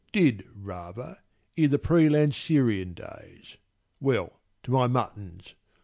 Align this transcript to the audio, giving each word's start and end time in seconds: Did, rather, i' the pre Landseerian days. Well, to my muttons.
Did, 0.11 0.45
rather, 0.55 1.19
i' 1.55 1.67
the 1.67 1.77
pre 1.77 2.07
Landseerian 2.09 2.95
days. 2.95 3.57
Well, 3.99 4.39
to 4.63 4.71
my 4.71 4.87
muttons. 4.87 5.53